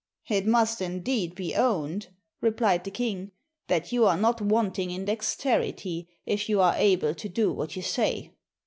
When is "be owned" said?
1.35-2.07